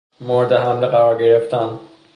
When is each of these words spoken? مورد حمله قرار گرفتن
مورد 0.21 0.51
حمله 0.53 0.87
قرار 0.87 1.17
گرفتن 1.17 1.79